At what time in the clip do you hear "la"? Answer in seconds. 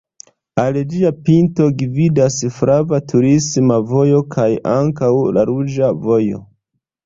5.39-5.49